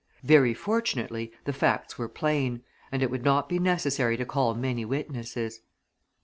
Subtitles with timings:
[0.23, 4.83] Very fortunately the facts were plain, and it would not be necessary to call many
[4.83, 5.61] witnesses.